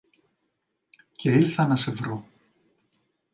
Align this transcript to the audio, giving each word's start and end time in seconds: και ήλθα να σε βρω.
και 1.15 1.31
ήλθα 1.31 1.67
να 1.67 1.75
σε 1.75 1.91
βρω. 1.91 2.25